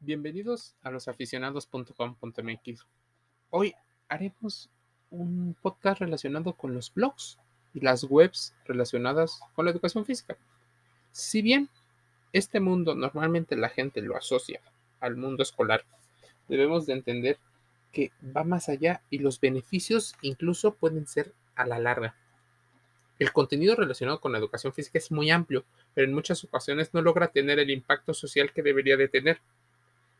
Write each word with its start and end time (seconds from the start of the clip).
Bienvenidos 0.00 0.76
a 0.82 0.90
losaficionados.com.mx. 0.90 2.86
Hoy 3.48 3.74
haremos 4.08 4.68
un 5.10 5.56
podcast 5.62 6.00
relacionado 6.00 6.52
con 6.52 6.74
los 6.74 6.92
blogs 6.92 7.38
y 7.72 7.80
las 7.80 8.04
webs 8.04 8.54
relacionadas 8.66 9.40
con 9.54 9.64
la 9.64 9.70
educación 9.70 10.04
física. 10.04 10.36
Si 11.12 11.40
bien 11.40 11.70
este 12.34 12.60
mundo 12.60 12.94
normalmente 12.94 13.56
la 13.56 13.70
gente 13.70 14.02
lo 14.02 14.16
asocia 14.16 14.60
al 15.00 15.16
mundo 15.16 15.42
escolar, 15.42 15.86
debemos 16.46 16.84
de 16.84 16.92
entender 16.92 17.38
que 17.90 18.12
va 18.36 18.44
más 18.44 18.68
allá 18.68 19.00
y 19.08 19.20
los 19.20 19.40
beneficios 19.40 20.14
incluso 20.20 20.74
pueden 20.74 21.06
ser 21.06 21.32
a 21.54 21.66
la 21.66 21.78
larga. 21.78 22.14
El 23.18 23.32
contenido 23.32 23.74
relacionado 23.74 24.20
con 24.20 24.32
la 24.32 24.38
educación 24.38 24.74
física 24.74 24.98
es 24.98 25.10
muy 25.10 25.30
amplio, 25.30 25.64
pero 25.94 26.06
en 26.06 26.12
muchas 26.12 26.44
ocasiones 26.44 26.92
no 26.92 27.00
logra 27.00 27.28
tener 27.28 27.58
el 27.58 27.70
impacto 27.70 28.12
social 28.12 28.52
que 28.52 28.62
debería 28.62 28.98
de 28.98 29.08
tener 29.08 29.40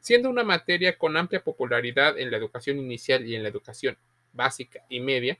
siendo 0.06 0.30
una 0.30 0.44
materia 0.44 0.96
con 0.96 1.16
amplia 1.16 1.42
popularidad 1.42 2.16
en 2.16 2.30
la 2.30 2.36
educación 2.36 2.78
inicial 2.78 3.26
y 3.26 3.34
en 3.34 3.42
la 3.42 3.48
educación 3.48 3.98
básica 4.32 4.84
y 4.88 5.00
media, 5.00 5.36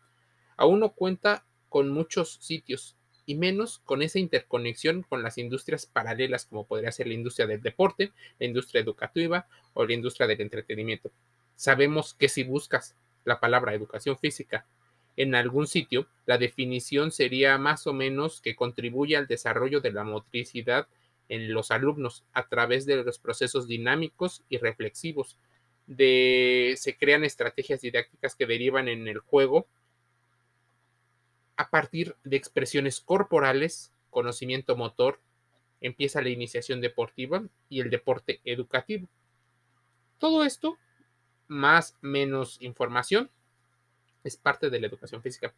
aún 0.56 0.80
no 0.80 0.92
cuenta 0.92 1.44
con 1.68 1.88
muchos 1.88 2.38
sitios 2.40 2.96
y 3.26 3.36
menos 3.36 3.78
con 3.84 4.02
esa 4.02 4.18
interconexión 4.18 5.04
con 5.04 5.22
las 5.22 5.38
industrias 5.38 5.86
paralelas 5.86 6.46
como 6.46 6.66
podría 6.66 6.90
ser 6.90 7.06
la 7.06 7.14
industria 7.14 7.46
del 7.46 7.62
deporte, 7.62 8.10
la 8.40 8.46
industria 8.46 8.80
educativa 8.80 9.46
o 9.72 9.86
la 9.86 9.92
industria 9.92 10.26
del 10.26 10.40
entretenimiento. 10.40 11.12
Sabemos 11.54 12.14
que 12.14 12.28
si 12.28 12.42
buscas 12.42 12.96
la 13.24 13.38
palabra 13.38 13.72
educación 13.72 14.18
física 14.18 14.66
en 15.16 15.36
algún 15.36 15.68
sitio, 15.68 16.08
la 16.24 16.38
definición 16.38 17.12
sería 17.12 17.56
más 17.56 17.86
o 17.86 17.92
menos 17.92 18.40
que 18.40 18.56
contribuye 18.56 19.16
al 19.16 19.28
desarrollo 19.28 19.80
de 19.80 19.92
la 19.92 20.02
motricidad 20.02 20.88
en 21.28 21.52
los 21.52 21.70
alumnos 21.70 22.24
a 22.32 22.48
través 22.48 22.86
de 22.86 23.02
los 23.02 23.18
procesos 23.18 23.66
dinámicos 23.66 24.42
y 24.48 24.58
reflexivos. 24.58 25.36
De, 25.86 26.74
se 26.76 26.96
crean 26.96 27.24
estrategias 27.24 27.80
didácticas 27.80 28.34
que 28.34 28.46
derivan 28.46 28.88
en 28.88 29.06
el 29.06 29.18
juego 29.18 29.66
a 31.56 31.70
partir 31.70 32.16
de 32.24 32.36
expresiones 32.36 33.00
corporales, 33.00 33.92
conocimiento 34.10 34.76
motor, 34.76 35.20
empieza 35.80 36.22
la 36.22 36.28
iniciación 36.28 36.80
deportiva 36.80 37.42
y 37.68 37.80
el 37.80 37.90
deporte 37.90 38.40
educativo. 38.44 39.08
Todo 40.18 40.44
esto, 40.44 40.76
más 41.48 41.96
menos 42.00 42.58
información, 42.60 43.30
es 44.24 44.36
parte 44.36 44.70
de 44.70 44.80
la 44.80 44.86
educación 44.86 45.22
física. 45.22 45.54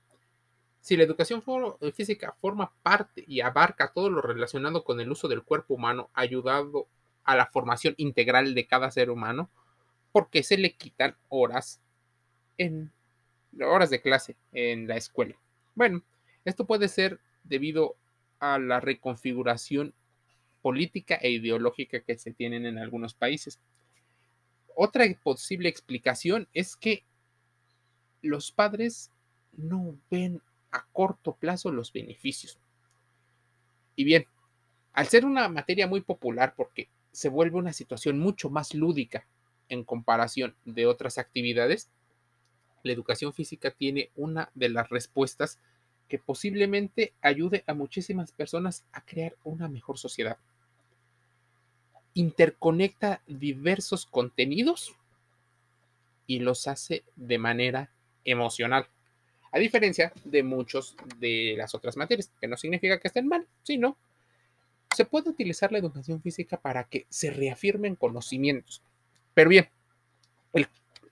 Si 0.88 0.96
la 0.96 1.04
educación 1.04 1.44
eh, 1.82 1.92
física 1.92 2.34
forma 2.40 2.72
parte 2.82 3.22
y 3.26 3.42
abarca 3.42 3.92
todo 3.92 4.08
lo 4.08 4.22
relacionado 4.22 4.84
con 4.84 5.00
el 5.00 5.10
uso 5.10 5.28
del 5.28 5.42
cuerpo 5.42 5.74
humano, 5.74 6.08
ayudando 6.14 6.88
a 7.24 7.36
la 7.36 7.44
formación 7.44 7.92
integral 7.98 8.54
de 8.54 8.66
cada 8.66 8.90
ser 8.90 9.10
humano, 9.10 9.50
porque 10.12 10.42
se 10.42 10.56
le 10.56 10.72
quitan 10.76 11.14
horas 11.28 11.82
en 12.56 12.90
horas 13.60 13.90
de 13.90 14.00
clase 14.00 14.38
en 14.52 14.88
la 14.88 14.96
escuela. 14.96 15.36
Bueno, 15.74 16.02
esto 16.46 16.64
puede 16.64 16.88
ser 16.88 17.20
debido 17.44 17.96
a 18.40 18.58
la 18.58 18.80
reconfiguración 18.80 19.92
política 20.62 21.16
e 21.16 21.32
ideológica 21.32 22.00
que 22.00 22.16
se 22.16 22.32
tienen 22.32 22.64
en 22.64 22.78
algunos 22.78 23.12
países. 23.12 23.60
Otra 24.74 25.04
posible 25.22 25.68
explicación 25.68 26.48
es 26.54 26.76
que 26.76 27.04
los 28.22 28.52
padres 28.52 29.10
no 29.52 29.94
ven 30.10 30.40
a 30.70 30.86
corto 30.92 31.34
plazo 31.34 31.70
los 31.70 31.92
beneficios. 31.92 32.58
Y 33.96 34.04
bien, 34.04 34.26
al 34.92 35.06
ser 35.06 35.24
una 35.24 35.48
materia 35.48 35.86
muy 35.86 36.00
popular 36.00 36.54
porque 36.56 36.88
se 37.12 37.28
vuelve 37.28 37.58
una 37.58 37.72
situación 37.72 38.18
mucho 38.18 38.50
más 38.50 38.74
lúdica 38.74 39.26
en 39.68 39.84
comparación 39.84 40.54
de 40.64 40.86
otras 40.86 41.18
actividades, 41.18 41.90
la 42.82 42.92
educación 42.92 43.32
física 43.32 43.70
tiene 43.70 44.10
una 44.16 44.50
de 44.54 44.68
las 44.68 44.88
respuestas 44.88 45.58
que 46.08 46.18
posiblemente 46.18 47.12
ayude 47.20 47.64
a 47.66 47.74
muchísimas 47.74 48.32
personas 48.32 48.84
a 48.92 49.04
crear 49.04 49.36
una 49.44 49.68
mejor 49.68 49.98
sociedad. 49.98 50.38
Interconecta 52.14 53.22
diversos 53.26 54.06
contenidos 54.06 54.96
y 56.26 56.40
los 56.40 56.66
hace 56.66 57.04
de 57.16 57.38
manera 57.38 57.90
emocional. 58.24 58.88
A 59.50 59.58
diferencia 59.58 60.12
de 60.24 60.42
muchos 60.42 60.96
de 61.18 61.54
las 61.56 61.74
otras 61.74 61.96
materias, 61.96 62.30
que 62.40 62.48
no 62.48 62.56
significa 62.56 62.98
que 62.98 63.08
estén 63.08 63.28
mal, 63.28 63.46
sino 63.62 63.96
se 64.94 65.04
puede 65.04 65.30
utilizar 65.30 65.72
la 65.72 65.78
educación 65.78 66.20
física 66.20 66.60
para 66.60 66.84
que 66.84 67.06
se 67.08 67.30
reafirmen 67.30 67.94
conocimientos. 67.94 68.82
Pero 69.34 69.50
bien, 69.50 69.68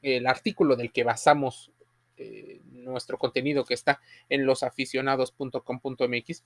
el, 0.03 0.27
artículo 0.27 0.77
del 0.77 0.93
que 0.93 1.05
basamos 1.05 1.71
eh, 2.17 2.61
nuestro 2.73 3.19
contenido 3.19 3.65
que 3.65 3.75
está 3.75 4.01
en 4.29 4.47
losaficionados.com.mx 4.47 6.45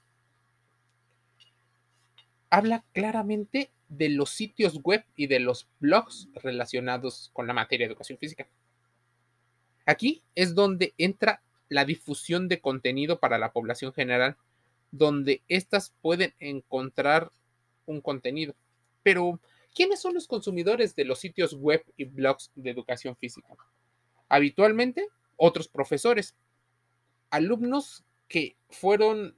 habla 2.51 2.85
claramente 2.93 3.71
de 3.89 4.09
los 4.09 4.31
sitios 4.31 4.83
web 4.83 5.05
y 5.17 5.27
de 5.27 5.41
los 5.41 5.69
blogs 5.79 6.29
relacionados 6.35 7.31
con 7.33 7.47
la 7.47 7.53
materia 7.53 7.87
de 7.87 7.93
educación 7.93 8.19
física. 8.19 8.47
Aquí 9.87 10.23
es 10.35 10.55
donde 10.55 10.95
entra 10.99 11.43
la 11.71 11.87
difusión 11.87 12.49
de 12.49 12.61
contenido 12.61 13.21
para 13.21 13.39
la 13.39 13.53
población 13.53 13.95
general, 13.95 14.37
donde 14.91 15.43
éstas 15.49 15.95
pueden 16.03 16.35
encontrar 16.41 17.31
un 17.87 18.01
contenido. 18.01 18.55
Pero, 19.03 19.41
¿quiénes 19.75 20.01
son 20.01 20.15
los 20.15 20.27
consumidores 20.27 20.95
de 20.97 21.05
los 21.05 21.21
sitios 21.21 21.55
web 21.55 21.83
y 21.97 22.05
blogs 22.05 22.51
de 22.57 22.71
educación 22.71 23.17
física? 23.17 23.57
Habitualmente, 24.29 25.07
otros 25.37 25.69
profesores, 25.69 26.35
alumnos 27.31 28.05
que 28.29 28.57
fueron 28.69 29.37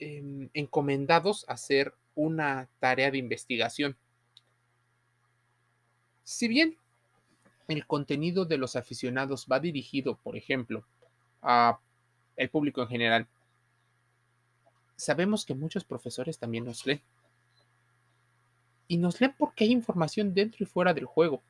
em, 0.00 0.50
encomendados 0.52 1.44
a 1.48 1.54
hacer 1.54 1.94
una 2.16 2.68
tarea 2.80 3.12
de 3.12 3.18
investigación. 3.18 3.96
Si 6.24 6.48
bien 6.48 6.76
el 7.68 7.86
contenido 7.86 8.44
de 8.44 8.58
los 8.58 8.74
aficionados 8.74 9.46
va 9.50 9.60
dirigido, 9.60 10.16
por 10.16 10.36
ejemplo, 10.36 10.84
a 11.44 11.78
el 12.36 12.50
público 12.50 12.82
en 12.82 12.88
general. 12.88 13.26
Sabemos 14.96 15.44
que 15.44 15.54
muchos 15.54 15.84
profesores 15.84 16.38
también 16.38 16.64
nos 16.64 16.84
leen. 16.86 17.02
Y 18.88 18.96
nos 18.96 19.20
leen 19.20 19.34
porque 19.38 19.64
hay 19.64 19.72
información 19.72 20.34
dentro 20.34 20.64
y 20.64 20.66
fuera 20.66 20.92
del 20.94 21.04
juego. 21.04 21.42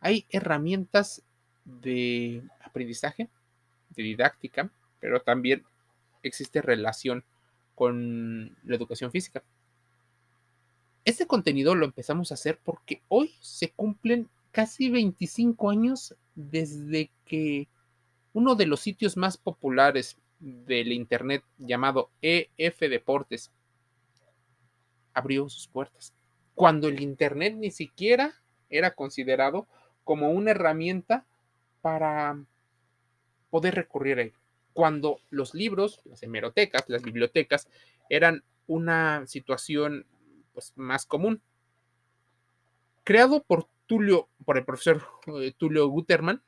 Hay 0.00 0.26
herramientas 0.30 1.22
de 1.64 2.42
aprendizaje, 2.62 3.28
de 3.90 4.02
didáctica, 4.02 4.70
pero 5.00 5.20
también 5.20 5.64
existe 6.22 6.60
relación 6.60 7.24
con 7.74 8.56
la 8.64 8.76
educación 8.76 9.10
física. 9.10 9.42
Este 11.04 11.26
contenido 11.26 11.74
lo 11.74 11.84
empezamos 11.84 12.30
a 12.30 12.34
hacer 12.34 12.58
porque 12.62 13.02
hoy 13.08 13.34
se 13.40 13.70
cumplen 13.70 14.28
casi 14.52 14.90
25 14.90 15.70
años 15.70 16.14
desde 16.34 17.10
que 17.26 17.68
uno 18.34 18.56
de 18.56 18.66
los 18.66 18.80
sitios 18.80 19.16
más 19.16 19.38
populares 19.38 20.18
del 20.40 20.92
Internet 20.92 21.42
llamado 21.56 22.10
EF 22.20 22.80
Deportes 22.80 23.50
abrió 25.14 25.48
sus 25.48 25.68
puertas. 25.68 26.12
Cuando 26.54 26.88
el 26.88 27.00
Internet 27.00 27.54
ni 27.56 27.70
siquiera 27.70 28.34
era 28.68 28.90
considerado 28.90 29.66
como 30.02 30.30
una 30.30 30.50
herramienta 30.50 31.24
para 31.80 32.44
poder 33.50 33.76
recurrir 33.76 34.18
a 34.18 34.22
él. 34.22 34.34
Cuando 34.72 35.20
los 35.30 35.54
libros, 35.54 36.00
las 36.04 36.22
hemerotecas, 36.24 36.84
las 36.88 37.02
bibliotecas, 37.02 37.68
eran 38.10 38.42
una 38.66 39.24
situación 39.28 40.06
pues, 40.52 40.72
más 40.74 41.06
común. 41.06 41.40
Creado 43.04 43.44
por 43.44 43.68
Tulio, 43.86 44.28
por 44.44 44.58
el 44.58 44.64
profesor 44.64 45.06
eh, 45.26 45.52
Tulio 45.56 45.86
Guterman, 45.86 46.42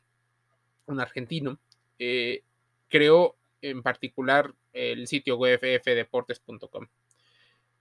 un 0.86 1.00
argentino, 1.00 1.60
eh, 1.98 2.42
creó 2.88 3.36
en 3.62 3.82
particular 3.82 4.54
el 4.72 5.06
sitio 5.06 5.36
web 5.36 5.58
ffdeportes.com. 5.58 6.86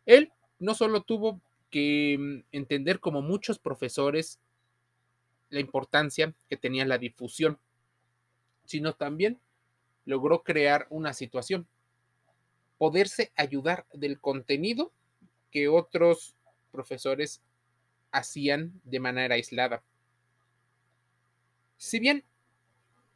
Él 0.06 0.32
no 0.60 0.74
solo 0.74 1.02
tuvo 1.02 1.42
que 1.70 2.18
mm, 2.20 2.44
entender 2.52 3.00
como 3.00 3.22
muchos 3.22 3.60
profesores 3.60 4.40
la 5.50 5.60
importancia 5.60 6.34
que 6.50 6.58
tenía 6.58 6.86
la 6.86 6.98
difusión, 6.98 7.60
sino 8.66 8.94
también 8.94 9.40
logró 10.06 10.44
crear 10.44 10.88
una 10.90 11.14
situación, 11.14 11.68
poderse 12.78 13.32
ayudar 13.36 13.86
del 13.94 14.20
contenido 14.20 14.92
que 15.52 15.68
otros 15.68 16.36
profesores 16.72 17.42
hacían 18.12 18.80
de 18.84 19.00
manera 19.00 19.36
aislada. 19.36 19.84
Si 21.78 22.00
bien 22.00 22.24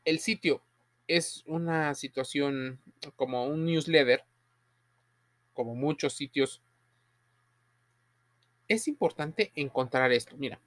el 0.05 0.19
sitio 0.19 0.61
es 1.09 1.43
una 1.47 1.95
situación 1.95 2.79
como 3.15 3.45
un 3.47 3.65
newsletter, 3.65 4.23
como 5.53 5.73
muchos 5.73 6.13
sitios 6.13 6.61
es 8.67 8.87
importante 8.87 9.51
encontrar 9.55 10.11
esto. 10.11 10.37
Mira, 10.37 10.61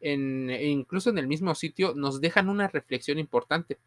en, 0.00 0.48
incluso 0.50 1.10
en 1.10 1.18
el 1.18 1.26
mismo 1.26 1.52
sitio 1.56 1.94
nos 1.96 2.20
dejan 2.20 2.48
una 2.48 2.68
reflexión 2.68 3.18
importante. 3.18 3.78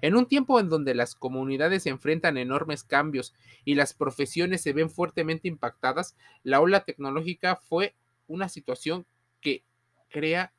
En 0.00 0.16
un 0.16 0.26
tiempo 0.26 0.58
en 0.58 0.70
donde 0.70 0.94
las 0.94 1.14
comunidades 1.14 1.86
enfrentan 1.86 2.38
enormes 2.38 2.82
cambios 2.82 3.34
y 3.66 3.74
las 3.74 3.92
profesiones 3.92 4.62
se 4.62 4.72
ven 4.72 4.88
fuertemente 4.88 5.48
impactadas, 5.48 6.16
la 6.42 6.60
ola 6.60 6.84
tecnológica 6.84 7.56
fue 7.56 7.94
una 8.26 8.48
situación 8.48 9.04
que 9.42 9.64
crea 10.08 10.54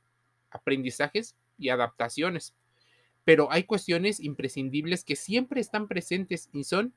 aprendizajes 0.52 1.36
y 1.58 1.70
adaptaciones. 1.70 2.54
Pero 3.26 3.52
hay 3.52 3.64
cuestiones 3.64 4.22
imprescindibles 4.22 5.04
que 5.04 5.18
siempre 5.18 5.60
están 5.60 5.88
presentes 5.88 6.50
y 6.54 6.64
son 6.64 6.94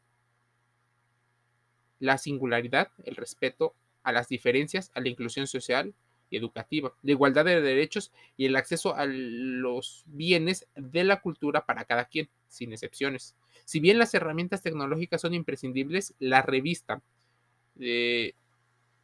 la 1.99 2.19
singularidad, 2.19 2.91
el 3.05 3.17
respeto 3.17 3.75
a 4.03 4.13
las 4.13 4.29
diferencias, 4.29 4.93
a 4.95 5.01
la 5.01 5.09
inclusión 5.09 5.47
social 5.47 5.95
y 6.31 6.37
educativa, 6.37 6.95
la 7.03 7.11
igualdad 7.11 7.45
de 7.45 7.61
derechos 7.61 8.13
y 8.37 8.45
el 8.45 8.57
acceso 8.57 8.95
a 8.95 9.07
los 9.07 10.05
bienes 10.07 10.69
de 10.77 11.05
la 11.05 11.21
cultura 11.21 11.65
para 11.65 11.85
cada 11.85 12.05
quien, 12.05 12.29
sin 12.49 12.73
excepciones. 12.73 13.35
Si 13.65 13.81
bien 13.81 13.99
las 13.99 14.15
herramientas 14.15 14.63
tecnológicas 14.63 15.21
son 15.21 15.35
imprescindibles, 15.35 16.15
la 16.19 16.43
revista 16.43 17.03
eh, 17.81 18.35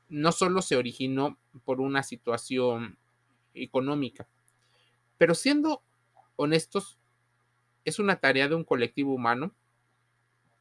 no 0.09 0.33
solo 0.33 0.63
se 0.63 0.77
originó 0.77 1.39
por 1.65 1.81
una 1.81 2.03
situación 2.03 2.99
económica, 3.55 4.29
pero 5.17 5.35
siendo 5.35 5.83
honestos, 6.37 6.99
es 7.85 7.99
una 7.99 8.17
tarea 8.17 8.49
de 8.49 8.55
un 8.55 8.65
colectivo 8.65 9.15
humano 9.15 9.55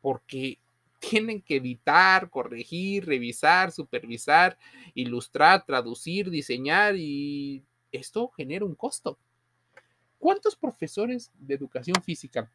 porque 0.01 0.59
tienen 0.99 1.41
que 1.41 1.57
editar, 1.57 2.29
corregir, 2.29 3.05
revisar, 3.05 3.71
supervisar, 3.71 4.57
ilustrar, 4.93 5.65
traducir, 5.65 6.29
diseñar 6.29 6.95
y 6.95 7.63
esto 7.91 8.29
genera 8.29 8.65
un 8.65 8.75
costo. 8.75 9.17
¿Cuántos 10.17 10.55
profesores 10.55 11.31
de 11.37 11.55
educación 11.55 12.01
física 12.01 12.49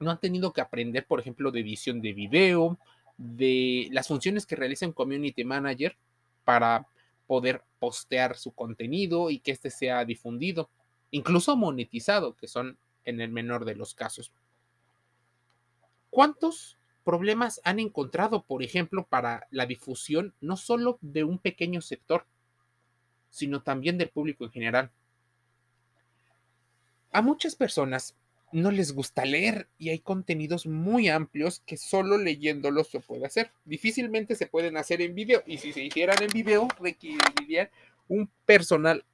no 0.00 0.10
han 0.10 0.20
tenido 0.20 0.52
que 0.52 0.60
aprender, 0.60 1.06
por 1.06 1.20
ejemplo, 1.20 1.50
de 1.50 1.60
edición 1.60 2.00
de 2.00 2.12
video, 2.12 2.78
de 3.16 3.88
las 3.90 4.08
funciones 4.08 4.46
que 4.46 4.56
realiza 4.56 4.86
un 4.86 4.92
community 4.92 5.44
manager 5.44 5.96
para 6.44 6.86
poder 7.26 7.62
postear 7.78 8.36
su 8.36 8.52
contenido 8.52 9.30
y 9.30 9.38
que 9.38 9.50
éste 9.50 9.70
sea 9.70 10.04
difundido, 10.04 10.70
incluso 11.10 11.56
monetizado, 11.56 12.34
que 12.34 12.48
son 12.48 12.78
en 13.08 13.20
el 13.20 13.30
menor 13.30 13.64
de 13.64 13.74
los 13.74 13.94
casos. 13.94 14.32
¿Cuántos 16.10 16.78
problemas 17.04 17.60
han 17.64 17.78
encontrado, 17.78 18.42
por 18.42 18.62
ejemplo, 18.62 19.06
para 19.06 19.46
la 19.50 19.66
difusión 19.66 20.34
no 20.40 20.56
solo 20.56 20.98
de 21.00 21.24
un 21.24 21.38
pequeño 21.38 21.80
sector, 21.80 22.26
sino 23.30 23.62
también 23.62 23.96
del 23.96 24.10
público 24.10 24.44
en 24.44 24.50
general? 24.50 24.90
A 27.10 27.22
muchas 27.22 27.56
personas 27.56 28.14
no 28.52 28.70
les 28.70 28.92
gusta 28.92 29.24
leer 29.24 29.68
y 29.78 29.88
hay 29.88 30.00
contenidos 30.00 30.66
muy 30.66 31.08
amplios 31.08 31.62
que 31.64 31.78
solo 31.78 32.18
leyéndolos 32.18 32.88
se 32.88 33.00
puede 33.00 33.24
hacer. 33.24 33.52
Difícilmente 33.64 34.34
se 34.34 34.46
pueden 34.46 34.76
hacer 34.76 35.00
en 35.00 35.14
video 35.14 35.42
y 35.46 35.58
si 35.58 35.72
se 35.72 35.82
hicieran 35.82 36.22
en 36.22 36.28
video 36.28 36.68
requerirían 36.78 37.70
un 38.06 38.30
personal 38.44 39.04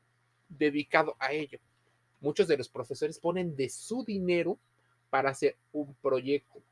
dedicado 0.49 1.17
a 1.21 1.33
ello. 1.33 1.61
Muchos 2.25 2.49
de 2.49 2.57
los 2.57 2.71
profesores 2.71 3.19
ponen 3.19 3.55
de 3.55 3.69
su 3.69 4.03
dinero 4.03 4.59
para 5.11 5.29
hacer 5.29 5.57
un 5.75 5.95
proyecto 5.97 6.63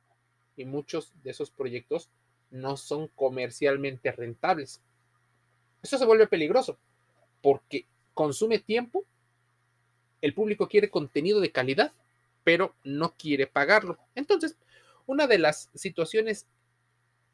y 0.57 0.65
muchos 0.65 1.13
de 1.23 1.31
esos 1.31 1.51
proyectos 1.51 2.09
no 2.51 2.79
son 2.79 3.09
comercialmente 3.09 4.11
rentables. 4.13 4.81
Eso 5.83 5.99
se 5.99 6.07
vuelve 6.07 6.27
peligroso 6.27 6.79
porque 7.43 7.85
consume 8.15 8.61
tiempo, 8.61 9.05
el 10.23 10.33
público 10.33 10.69
quiere 10.69 10.89
contenido 10.89 11.39
de 11.41 11.53
calidad 11.53 11.93
pero 12.45 12.75
no 12.83 13.15
quiere 13.15 13.47
pagarlo. 13.47 13.99
Entonces, 14.15 14.57
una 15.07 15.27
de 15.27 15.39
las 15.39 15.69
situaciones 15.75 16.47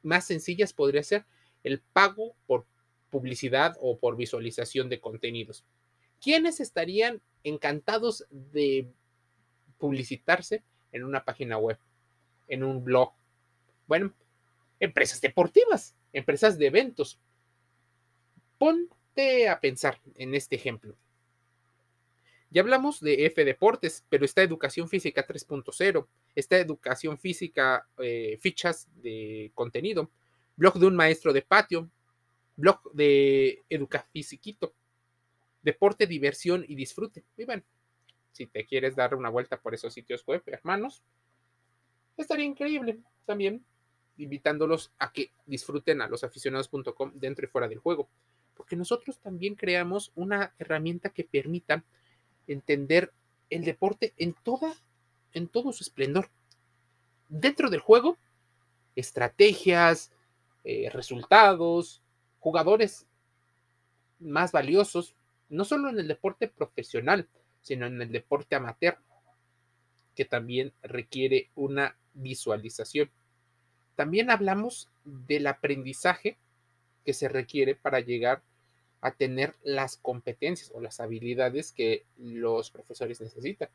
más 0.02 0.26
sencillas 0.26 0.72
podría 0.72 1.04
ser 1.04 1.24
el 1.62 1.78
pago 1.80 2.34
por 2.48 2.66
publicidad 3.10 3.76
o 3.80 3.96
por 3.96 4.16
visualización 4.16 4.88
de 4.88 5.00
contenidos. 5.00 5.64
¿Quiénes 6.20 6.60
estarían 6.60 7.22
encantados 7.44 8.26
de 8.30 8.88
publicitarse 9.78 10.62
en 10.92 11.04
una 11.04 11.24
página 11.24 11.58
web, 11.58 11.78
en 12.48 12.64
un 12.64 12.84
blog? 12.84 13.12
Bueno, 13.86 14.12
empresas 14.80 15.20
deportivas, 15.20 15.94
empresas 16.12 16.58
de 16.58 16.66
eventos. 16.66 17.18
Ponte 18.58 19.48
a 19.48 19.60
pensar 19.60 20.00
en 20.16 20.34
este 20.34 20.56
ejemplo. 20.56 20.96
Ya 22.50 22.62
hablamos 22.62 23.00
de 23.00 23.26
F 23.26 23.44
Deportes, 23.44 24.04
pero 24.08 24.24
está 24.24 24.42
Educación 24.42 24.88
Física 24.88 25.26
3.0, 25.26 26.06
está 26.34 26.56
Educación 26.56 27.18
Física, 27.18 27.86
eh, 27.98 28.38
fichas 28.40 28.88
de 29.02 29.50
contenido, 29.54 30.10
blog 30.56 30.78
de 30.78 30.86
un 30.86 30.96
maestro 30.96 31.34
de 31.34 31.42
patio, 31.42 31.90
blog 32.56 32.90
de 32.92 33.62
Educafisiquito, 33.68 34.72
deporte, 35.68 36.06
diversión 36.06 36.64
y 36.66 36.74
disfrute. 36.74 37.24
Bueno, 37.44 37.62
si 38.32 38.46
te 38.46 38.64
quieres 38.64 38.96
dar 38.96 39.14
una 39.14 39.28
vuelta 39.28 39.60
por 39.60 39.74
esos 39.74 39.92
sitios 39.92 40.24
web, 40.24 40.42
hermanos, 40.46 41.02
estaría 42.16 42.46
increíble 42.46 43.00
también 43.26 43.62
invitándolos 44.16 44.92
a 44.98 45.12
que 45.12 45.30
disfruten 45.44 46.00
a 46.00 46.08
los 46.08 46.24
aficionados.com 46.24 47.12
dentro 47.14 47.44
y 47.44 47.48
fuera 47.48 47.68
del 47.68 47.78
juego, 47.78 48.08
porque 48.54 48.76
nosotros 48.76 49.18
también 49.20 49.56
creamos 49.56 50.10
una 50.14 50.54
herramienta 50.58 51.10
que 51.10 51.24
permita 51.24 51.84
entender 52.46 53.12
el 53.50 53.64
deporte 53.64 54.14
en 54.16 54.32
toda, 54.32 54.72
en 55.34 55.48
todo 55.48 55.72
su 55.72 55.84
esplendor. 55.84 56.30
Dentro 57.28 57.68
del 57.68 57.80
juego, 57.80 58.16
estrategias, 58.96 60.10
eh, 60.64 60.88
resultados, 60.90 62.02
jugadores 62.40 63.06
más 64.18 64.50
valiosos, 64.50 65.14
no 65.48 65.64
solo 65.64 65.88
en 65.88 65.98
el 65.98 66.08
deporte 66.08 66.48
profesional, 66.48 67.28
sino 67.62 67.86
en 67.86 68.00
el 68.00 68.12
deporte 68.12 68.56
amateur, 68.56 68.98
que 70.14 70.24
también 70.24 70.72
requiere 70.82 71.50
una 71.54 71.96
visualización. 72.14 73.10
También 73.94 74.30
hablamos 74.30 74.88
del 75.04 75.46
aprendizaje 75.46 76.36
que 77.04 77.12
se 77.12 77.28
requiere 77.28 77.74
para 77.74 78.00
llegar 78.00 78.42
a 79.00 79.12
tener 79.12 79.54
las 79.62 79.96
competencias 79.96 80.72
o 80.74 80.80
las 80.80 81.00
habilidades 81.00 81.72
que 81.72 82.04
los 82.16 82.70
profesores 82.70 83.20
necesitan. 83.20 83.68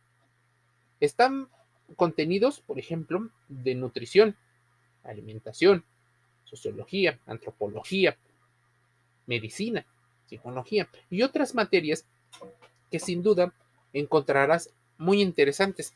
Están 1.00 1.48
contenidos, 1.96 2.62
por 2.62 2.80
ejemplo, 2.80 3.30
de 3.48 3.76
nutrición, 3.76 4.36
alimentación, 5.04 5.86
sociología, 6.44 7.20
antropología, 7.26 8.18
medicina, 9.26 9.86
psicología 10.34 10.90
y 11.10 11.22
otras 11.22 11.54
materias 11.56 12.06
que 12.90 13.00
sin 13.00 13.22
duda 13.22 13.54
encontrarás 13.94 14.70
muy 14.98 15.22
interesantes. 15.22 15.94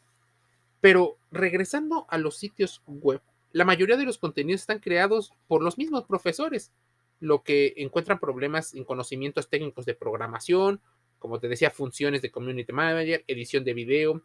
Pero 0.81 1.17
regresando 1.31 2.05
a 2.09 2.17
los 2.17 2.37
sitios 2.37 2.81
web, 2.85 3.21
la 3.51 3.65
mayoría 3.65 3.97
de 3.97 4.05
los 4.05 4.17
contenidos 4.17 4.61
están 4.61 4.79
creados 4.79 5.33
por 5.47 5.63
los 5.63 5.77
mismos 5.77 6.05
profesores 6.05 6.71
lo 7.19 7.41
que 7.41 7.73
encuentran 7.77 8.19
problemas 8.19 8.73
en 8.75 8.83
conocimientos 8.83 9.49
técnicos 9.49 9.85
de 9.85 9.95
programación, 9.95 10.81
como 11.17 11.39
te 11.39 11.47
decía, 11.47 11.71
funciones 11.71 12.21
de 12.21 12.29
community 12.29 12.71
manager, 12.71 13.23
edición 13.27 13.63
de 13.63 13.73
video, 13.73 14.21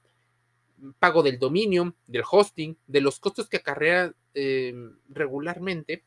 pago 0.98 1.22
del 1.22 1.38
dominio, 1.38 1.94
del 2.06 2.22
hosting, 2.30 2.76
de 2.86 3.00
los 3.00 3.18
costos 3.18 3.48
que 3.48 3.58
acarrea 3.58 4.12
em, 4.34 4.98
regularmente 5.08 6.04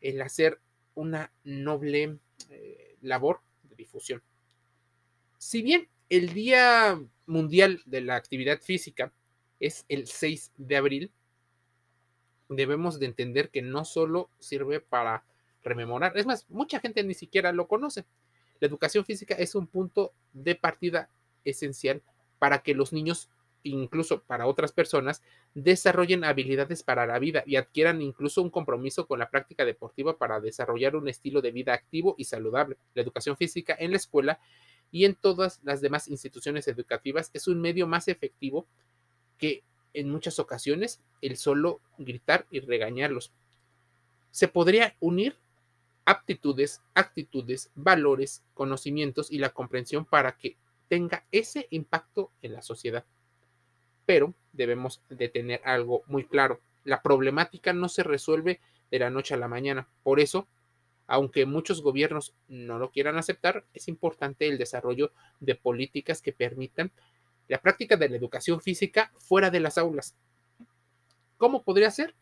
el 0.00 0.20
hacer 0.20 0.60
una 0.94 1.32
noble 1.44 2.18
eh, 2.50 2.85
labor 3.06 3.40
de 3.64 3.76
difusión. 3.76 4.22
Si 5.38 5.62
bien 5.62 5.88
el 6.08 6.32
Día 6.32 7.00
Mundial 7.26 7.82
de 7.86 8.00
la 8.00 8.16
Actividad 8.16 8.60
Física 8.60 9.12
es 9.60 9.84
el 9.88 10.06
6 10.06 10.52
de 10.56 10.76
abril, 10.76 11.12
debemos 12.48 12.98
de 12.98 13.06
entender 13.06 13.50
que 13.50 13.62
no 13.62 13.84
solo 13.84 14.30
sirve 14.38 14.80
para 14.80 15.24
rememorar. 15.62 16.16
Es 16.16 16.26
más, 16.26 16.46
mucha 16.48 16.80
gente 16.80 17.02
ni 17.02 17.14
siquiera 17.14 17.52
lo 17.52 17.66
conoce. 17.66 18.04
La 18.60 18.68
educación 18.68 19.04
física 19.04 19.34
es 19.34 19.54
un 19.54 19.66
punto 19.66 20.12
de 20.32 20.54
partida 20.54 21.10
esencial 21.44 22.02
para 22.38 22.62
que 22.62 22.74
los 22.74 22.92
niños, 22.92 23.28
incluso 23.70 24.22
para 24.22 24.46
otras 24.46 24.72
personas, 24.72 25.22
desarrollen 25.54 26.24
habilidades 26.24 26.82
para 26.82 27.06
la 27.06 27.18
vida 27.18 27.42
y 27.46 27.56
adquieran 27.56 28.02
incluso 28.02 28.42
un 28.42 28.50
compromiso 28.50 29.06
con 29.06 29.18
la 29.18 29.30
práctica 29.30 29.64
deportiva 29.64 30.16
para 30.16 30.40
desarrollar 30.40 30.96
un 30.96 31.08
estilo 31.08 31.42
de 31.42 31.52
vida 31.52 31.74
activo 31.74 32.14
y 32.18 32.24
saludable. 32.24 32.76
La 32.94 33.02
educación 33.02 33.36
física 33.36 33.76
en 33.78 33.90
la 33.90 33.96
escuela 33.96 34.40
y 34.90 35.04
en 35.04 35.14
todas 35.14 35.60
las 35.64 35.80
demás 35.80 36.08
instituciones 36.08 36.68
educativas 36.68 37.30
es 37.34 37.48
un 37.48 37.60
medio 37.60 37.86
más 37.86 38.08
efectivo 38.08 38.66
que 39.38 39.64
en 39.92 40.10
muchas 40.10 40.38
ocasiones 40.38 41.00
el 41.22 41.36
solo 41.36 41.80
gritar 41.98 42.46
y 42.50 42.60
regañarlos. 42.60 43.32
Se 44.30 44.48
podría 44.48 44.94
unir 45.00 45.36
aptitudes, 46.04 46.82
actitudes, 46.94 47.70
valores, 47.74 48.44
conocimientos 48.54 49.30
y 49.30 49.38
la 49.38 49.50
comprensión 49.50 50.04
para 50.04 50.36
que 50.36 50.56
tenga 50.88 51.26
ese 51.32 51.66
impacto 51.70 52.30
en 52.42 52.52
la 52.52 52.62
sociedad. 52.62 53.04
Pero 54.06 54.34
debemos 54.52 55.02
de 55.10 55.28
tener 55.28 55.60
algo 55.64 56.02
muy 56.06 56.24
claro. 56.24 56.60
La 56.84 57.02
problemática 57.02 57.72
no 57.72 57.88
se 57.88 58.02
resuelve 58.02 58.60
de 58.90 58.98
la 58.98 59.10
noche 59.10 59.34
a 59.34 59.38
la 59.38 59.48
mañana. 59.48 59.88
Por 60.02 60.20
eso, 60.20 60.46
aunque 61.06 61.44
muchos 61.44 61.82
gobiernos 61.82 62.34
no 62.48 62.78
lo 62.78 62.90
quieran 62.90 63.18
aceptar, 63.18 63.64
es 63.74 63.88
importante 63.88 64.48
el 64.48 64.58
desarrollo 64.58 65.12
de 65.40 65.54
políticas 65.54 66.22
que 66.22 66.32
permitan 66.32 66.92
la 67.48 67.60
práctica 67.60 67.96
de 67.96 68.08
la 68.08 68.16
educación 68.16 68.60
física 68.60 69.12
fuera 69.16 69.50
de 69.50 69.60
las 69.60 69.78
aulas. 69.78 70.16
¿Cómo 71.36 71.62
podría 71.62 71.90
ser? 71.90 72.14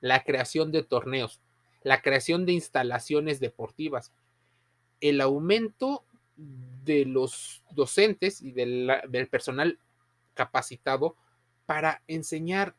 La 0.00 0.24
creación 0.24 0.72
de 0.72 0.82
torneos, 0.82 1.40
la 1.82 2.02
creación 2.02 2.46
de 2.46 2.52
instalaciones 2.52 3.40
deportivas, 3.40 4.12
el 5.00 5.20
aumento 5.20 6.04
de 6.36 7.04
los 7.04 7.62
docentes 7.70 8.40
y 8.40 8.52
del, 8.52 8.90
personal 9.30 9.78
capacitado 10.38 11.16
para 11.66 12.00
enseñar 12.06 12.76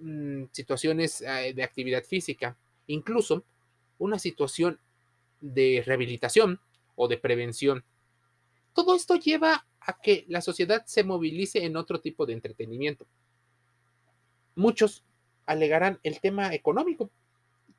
mm, 0.00 0.46
situaciones 0.50 1.20
eh, 1.20 1.52
de 1.54 1.62
actividad 1.62 2.02
física, 2.02 2.56
incluso 2.88 3.44
una 3.98 4.18
situación 4.18 4.80
de 5.40 5.84
rehabilitación 5.86 6.58
o 6.96 7.06
de 7.06 7.18
prevención. 7.18 7.84
Todo 8.72 8.96
esto 8.96 9.14
lleva 9.14 9.64
a 9.78 10.00
que 10.00 10.24
la 10.26 10.40
sociedad 10.40 10.84
se 10.86 11.04
movilice 11.04 11.64
en 11.64 11.76
otro 11.76 12.00
tipo 12.00 12.26
de 12.26 12.32
entretenimiento. 12.32 13.06
Muchos 14.56 15.04
alegarán 15.46 16.00
el 16.02 16.20
tema 16.20 16.52
económico, 16.52 17.10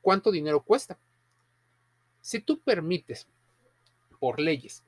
cuánto 0.01 0.31
dinero 0.31 0.63
cuesta. 0.63 0.97
Si 2.21 2.39
tú 2.39 2.61
permites 2.61 3.27
por 4.17 4.39
leyes 4.39 4.81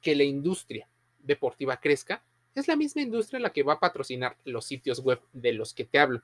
que 0.00 0.14
la 0.14 0.22
industria 0.22 0.88
deportiva 1.18 1.78
crezca, 1.78 2.22
es 2.60 2.68
la 2.68 2.76
misma 2.76 3.02
industria 3.02 3.40
la 3.40 3.50
que 3.50 3.62
va 3.62 3.74
a 3.74 3.80
patrocinar 3.80 4.36
los 4.44 4.66
sitios 4.66 5.00
web 5.00 5.20
de 5.32 5.52
los 5.52 5.74
que 5.74 5.84
te 5.84 5.98
hablo, 5.98 6.22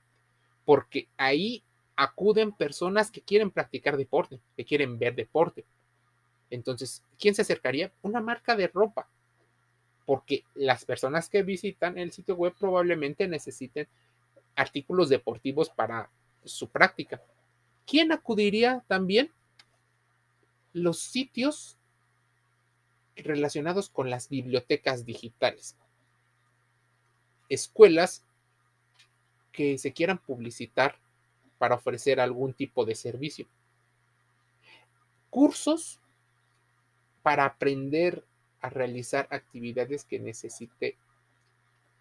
porque 0.64 1.08
ahí 1.16 1.62
acuden 1.96 2.52
personas 2.52 3.10
que 3.10 3.20
quieren 3.20 3.50
practicar 3.50 3.96
deporte, 3.96 4.40
que 4.56 4.64
quieren 4.64 4.98
ver 4.98 5.14
deporte. 5.14 5.64
Entonces, 6.50 7.02
¿quién 7.18 7.34
se 7.34 7.42
acercaría? 7.42 7.92
Una 8.02 8.20
marca 8.20 8.56
de 8.56 8.68
ropa, 8.68 9.08
porque 10.06 10.44
las 10.54 10.84
personas 10.84 11.28
que 11.28 11.42
visitan 11.42 11.98
el 11.98 12.12
sitio 12.12 12.36
web 12.36 12.54
probablemente 12.58 13.26
necesiten 13.28 13.88
artículos 14.56 15.08
deportivos 15.08 15.70
para 15.70 16.10
su 16.44 16.68
práctica. 16.68 17.22
¿Quién 17.86 18.12
acudiría 18.12 18.84
también? 18.86 19.30
Los 20.72 20.98
sitios 20.98 21.76
relacionados 23.16 23.88
con 23.88 24.10
las 24.10 24.28
bibliotecas 24.28 25.04
digitales. 25.04 25.76
Escuelas 27.48 28.24
que 29.52 29.78
se 29.78 29.92
quieran 29.92 30.18
publicitar 30.18 30.98
para 31.58 31.76
ofrecer 31.76 32.20
algún 32.20 32.52
tipo 32.52 32.84
de 32.84 32.94
servicio. 32.94 33.46
Cursos 35.30 36.00
para 37.22 37.44
aprender 37.44 38.24
a 38.60 38.68
realizar 38.68 39.28
actividades 39.30 40.04
que 40.04 40.18
necesite 40.18 40.96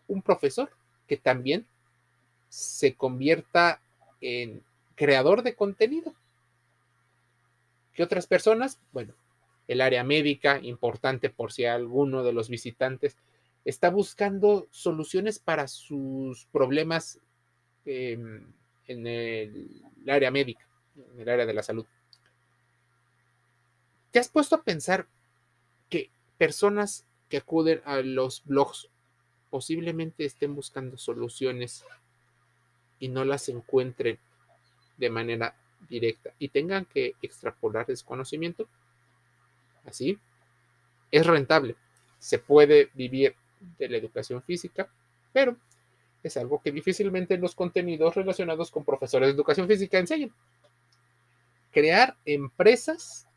un 0.08 0.22
profesor 0.22 0.72
que 1.08 1.18
también 1.18 1.66
se 2.50 2.96
convierta 2.96 3.82
en 4.22 4.64
creador 4.96 5.44
de 5.44 5.56
contenido. 5.56 6.14
¿Qué 7.94 8.04
otras 8.04 8.28
personas? 8.28 8.80
Bueno, 8.92 9.14
el 9.68 9.82
área 9.82 10.04
médica, 10.04 10.60
importante 10.60 11.30
por 11.30 11.52
si 11.52 11.66
alguno 11.66 12.24
de 12.24 12.34
los 12.34 12.50
visitantes 12.50 13.16
está 13.65 13.89
buscando 13.89 14.67
soluciones 14.72 15.39
para 15.39 15.67
sus 15.67 16.46
problemas 16.48 17.20
em, 17.86 18.46
en 18.88 19.08
el, 19.08 19.84
área 20.08 20.32
médica, 20.32 20.67
en 21.13 21.22
el 21.22 21.29
área 21.29 21.46
de 21.46 21.53
la 21.53 21.63
salud. 21.63 21.86
¿Te 24.12 24.20
has 24.20 24.29
puesto 24.29 24.55
a 24.55 24.63
pensar 24.63 25.08
que 25.89 26.10
personas 26.38 27.05
que 27.29 27.38
acuden 27.38 27.82
a 27.86 27.98
los 28.01 28.43
blogs 28.46 28.89
posiblemente 29.50 30.25
estén 30.25 30.55
buscando 30.55 30.98
soluciones 30.98 31.86
y 33.00 33.08
no 33.08 33.24
las 33.25 33.50
encuentren 33.50 34.20
de 34.98 35.10
manera 35.10 35.55
directa 35.89 36.34
y 36.39 36.50
tengan 36.50 36.86
que 36.86 37.15
extrapolar 37.22 37.86
desconocimiento, 37.86 38.67
así 39.86 40.17
es 41.12 41.25
rentable. 41.25 41.75
Se 42.20 42.39
puede 42.39 42.89
vivir 42.93 43.36
de 43.77 43.89
la 43.89 43.98
educación 43.98 44.41
física, 44.41 44.89
pero 45.32 45.58
es 46.24 46.38
algo 46.38 46.62
que 46.62 46.72
difícilmente 46.72 47.38
los 47.38 47.55
contenidos 47.55 48.15
relacionados 48.15 48.72
con 48.72 48.86
profesores 48.86 49.27
de 49.27 49.34
educación 49.34 49.67
física 49.67 50.00
enseñan. 50.00 50.34
Crear 51.72 52.15
empresas 52.25 53.27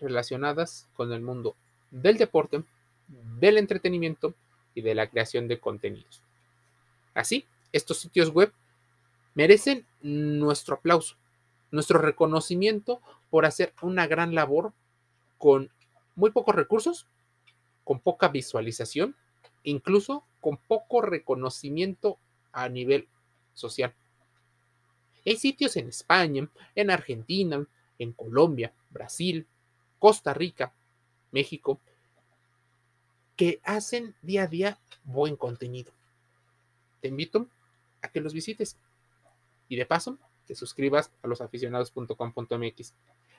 relacionadas 0.00 0.88
con 0.94 1.12
el 1.12 1.20
mundo 1.20 1.54
del 1.90 2.16
deporte, 2.16 2.64
del 3.38 3.58
entretenimiento 3.58 4.34
y 4.74 4.82
de 4.82 4.94
la 4.94 5.08
creación 5.08 5.48
de 5.48 5.60
contenidos. 5.60 6.22
Así, 7.14 7.46
estos 7.72 7.98
sitios 7.98 8.30
web 8.30 8.52
merecen 9.34 9.86
nuestro 10.02 10.76
aplauso, 10.76 11.16
nuestro 11.70 11.98
reconocimiento 11.98 13.00
por 13.30 13.44
hacer 13.44 13.72
una 13.82 14.06
gran 14.06 14.34
labor 14.34 14.72
con 15.36 15.70
muy 16.16 16.30
pocos 16.30 16.54
recursos, 16.54 17.06
con 17.84 18.00
poca 18.00 18.28
visualización, 18.28 19.14
incluso 19.70 20.24
con 20.40 20.56
poco 20.56 21.00
reconocimiento 21.00 22.18
a 22.52 22.68
nivel 22.68 23.08
social. 23.54 23.94
Hay 25.26 25.36
sitios 25.36 25.76
en 25.76 25.88
España, 25.88 26.48
en 26.74 26.90
Argentina, 26.90 27.66
en 27.98 28.12
Colombia, 28.12 28.72
Brasil, 28.90 29.46
Costa 29.98 30.32
Rica, 30.32 30.72
México, 31.32 31.80
que 33.36 33.60
hacen 33.62 34.14
día 34.22 34.44
a 34.44 34.46
día 34.46 34.78
buen 35.04 35.36
contenido. 35.36 35.92
Te 37.00 37.08
invito 37.08 37.48
a 38.00 38.08
que 38.08 38.20
los 38.20 38.32
visites 38.32 38.76
y 39.68 39.76
de 39.76 39.86
paso 39.86 40.18
te 40.46 40.54
suscribas 40.54 41.12
a 41.22 41.28
losaficionados.com.mx. 41.28 42.94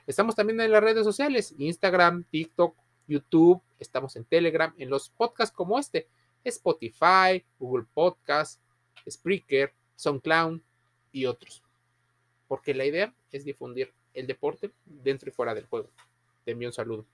Estamos 0.06 0.36
también 0.36 0.60
en 0.60 0.70
las 0.70 0.82
redes 0.82 1.04
sociales, 1.04 1.54
Instagram, 1.58 2.24
TikTok, 2.24 2.76
YouTube, 3.08 3.60
estamos 3.78 4.16
en 4.16 4.24
Telegram, 4.24 4.72
en 4.78 4.88
los 4.88 5.10
podcasts 5.10 5.54
como 5.54 5.78
este, 5.78 6.08
Spotify, 6.44 7.44
Google 7.58 7.86
Podcast, 7.92 8.60
Spreaker, 9.08 9.72
SoundCloud 9.96 10.60
y 11.12 11.26
otros. 11.26 11.62
Porque 12.48 12.74
la 12.74 12.84
idea 12.84 13.14
es 13.30 13.44
difundir 13.44 13.92
el 14.14 14.26
deporte 14.26 14.70
dentro 14.84 15.28
y 15.28 15.32
fuera 15.32 15.54
del 15.54 15.66
juego. 15.66 15.88
Te 16.44 16.52
envío 16.52 16.68
un 16.68 16.72
saludo. 16.72 17.04